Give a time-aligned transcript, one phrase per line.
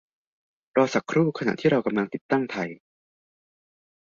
[0.75, 2.69] รอสักครู่ขณะที่เรากำลังติดตั้งไทย